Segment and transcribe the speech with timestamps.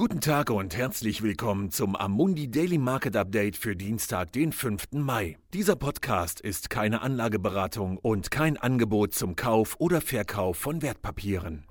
[0.00, 4.92] Guten Tag und herzlich willkommen zum Amundi Daily Market Update für Dienstag, den 5.
[4.92, 5.36] Mai.
[5.52, 11.66] Dieser Podcast ist keine Anlageberatung und kein Angebot zum Kauf oder Verkauf von Wertpapieren.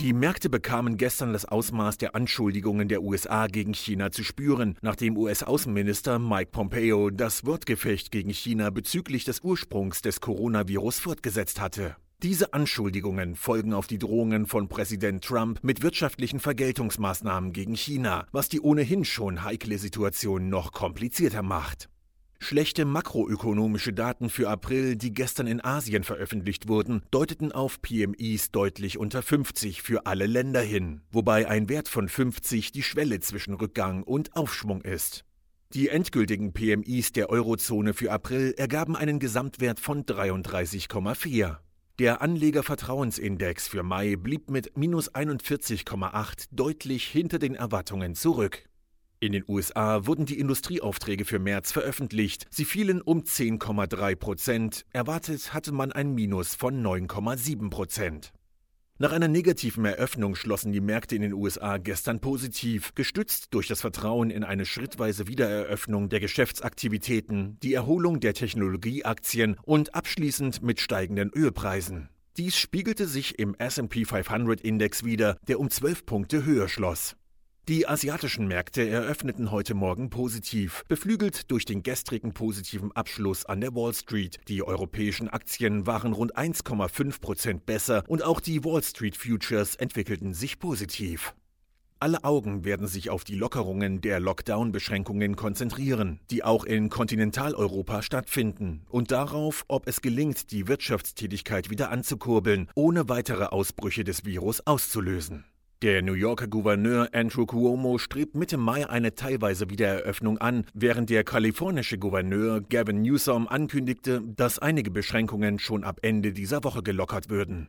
[0.00, 5.18] Die Märkte bekamen gestern das Ausmaß der Anschuldigungen der USA gegen China zu spüren, nachdem
[5.18, 11.96] US-Außenminister Mike Pompeo das Wortgefecht gegen China bezüglich des Ursprungs des Coronavirus fortgesetzt hatte.
[12.22, 18.48] Diese Anschuldigungen folgen auf die Drohungen von Präsident Trump mit wirtschaftlichen Vergeltungsmaßnahmen gegen China, was
[18.48, 21.90] die ohnehin schon heikle Situation noch komplizierter macht.
[22.38, 28.96] Schlechte makroökonomische Daten für April, die gestern in Asien veröffentlicht wurden, deuteten auf PMIs deutlich
[28.96, 34.02] unter 50 für alle Länder hin, wobei ein Wert von 50 die Schwelle zwischen Rückgang
[34.02, 35.26] und Aufschwung ist.
[35.74, 41.58] Die endgültigen PMIs der Eurozone für April ergaben einen Gesamtwert von 33,4.
[41.98, 48.68] Der Anlegervertrauensindex für Mai blieb mit minus 41,8 deutlich hinter den Erwartungen zurück.
[49.18, 52.48] In den USA wurden die Industrieaufträge für März veröffentlicht.
[52.50, 54.84] Sie fielen um 10,3 Prozent.
[54.92, 58.34] Erwartet hatte man ein Minus von 9,7 Prozent.
[58.98, 63.82] Nach einer negativen Eröffnung schlossen die Märkte in den USA gestern positiv, gestützt durch das
[63.82, 71.30] Vertrauen in eine schrittweise Wiedereröffnung der Geschäftsaktivitäten, die Erholung der Technologieaktien und abschließend mit steigenden
[71.30, 72.08] Ölpreisen.
[72.38, 77.16] Dies spiegelte sich im SP 500 Index wider, der um 12 Punkte höher schloss.
[77.68, 83.74] Die asiatischen Märkte eröffneten heute Morgen positiv, beflügelt durch den gestrigen positiven Abschluss an der
[83.74, 84.38] Wall Street.
[84.46, 90.32] Die europäischen Aktien waren rund 1,5 Prozent besser und auch die Wall Street Futures entwickelten
[90.32, 91.34] sich positiv.
[91.98, 98.84] Alle Augen werden sich auf die Lockerungen der Lockdown-Beschränkungen konzentrieren, die auch in Kontinentaleuropa stattfinden,
[98.90, 105.46] und darauf, ob es gelingt, die Wirtschaftstätigkeit wieder anzukurbeln, ohne weitere Ausbrüche des Virus auszulösen.
[105.82, 111.22] Der New Yorker Gouverneur Andrew Cuomo strebt Mitte Mai eine teilweise Wiedereröffnung an, während der
[111.22, 117.68] kalifornische Gouverneur Gavin Newsom ankündigte, dass einige Beschränkungen schon ab Ende dieser Woche gelockert würden.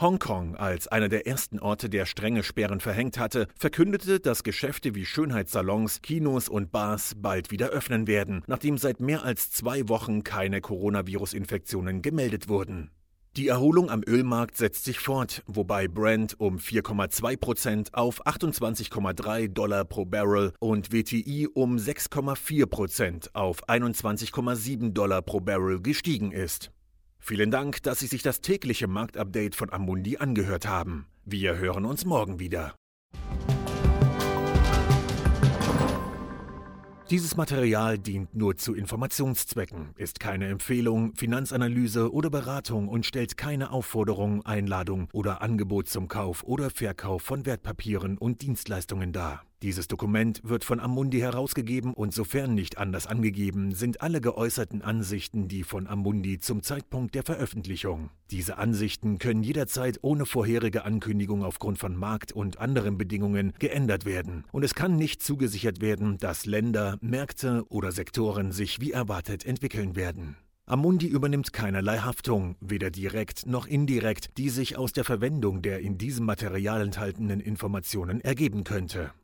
[0.00, 5.06] Hongkong, als einer der ersten Orte, der strenge Sperren verhängt hatte, verkündete, dass Geschäfte wie
[5.06, 10.60] Schönheitssalons, Kinos und Bars bald wieder öffnen werden, nachdem seit mehr als zwei Wochen keine
[10.60, 12.90] Coronavirus-Infektionen gemeldet wurden.
[13.36, 19.84] Die Erholung am Ölmarkt setzt sich fort, wobei Brent um 4,2 Prozent auf 28,3 Dollar
[19.84, 26.70] pro Barrel und WTI um 6,4 Prozent auf 21,7 Dollar pro Barrel gestiegen ist.
[27.18, 31.08] Vielen Dank, dass Sie sich das tägliche Marktupdate von Amundi angehört haben.
[31.24, 32.76] Wir hören uns morgen wieder.
[37.10, 43.72] Dieses Material dient nur zu Informationszwecken, ist keine Empfehlung, Finanzanalyse oder Beratung und stellt keine
[43.72, 49.44] Aufforderung, Einladung oder Angebot zum Kauf oder Verkauf von Wertpapieren und Dienstleistungen dar.
[49.62, 55.46] Dieses Dokument wird von Amundi herausgegeben und sofern nicht anders angegeben, sind alle geäußerten Ansichten
[55.46, 58.10] die von Amundi zum Zeitpunkt der Veröffentlichung.
[58.30, 64.44] Diese Ansichten können jederzeit ohne vorherige Ankündigung aufgrund von Markt- und anderen Bedingungen geändert werden
[64.50, 69.94] und es kann nicht zugesichert werden, dass Länder, Märkte oder Sektoren sich wie erwartet entwickeln
[69.94, 70.36] werden.
[70.66, 75.98] Amundi übernimmt keinerlei Haftung, weder direkt noch indirekt, die sich aus der Verwendung der in
[75.98, 79.12] diesem Material enthaltenen Informationen ergeben könnte.